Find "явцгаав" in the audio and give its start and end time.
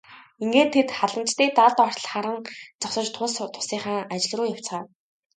4.55-4.85